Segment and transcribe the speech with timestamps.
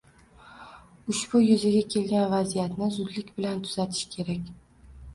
[1.15, 4.55] Ushbu yuzaga kelgan vaziyatni zudlik bilan tuzatish kerak.